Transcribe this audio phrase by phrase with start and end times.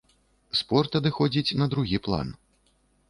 [0.59, 2.27] Спорт адыходзіць на другі план.